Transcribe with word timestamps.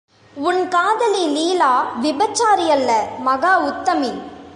உன் 0.37 0.67
காதலி 0.67 1.23
லீலா 1.27 1.71
விபச்சாரியல்ல 2.01 2.91
மகா 3.19 3.53
உத்தமி. 3.59 4.11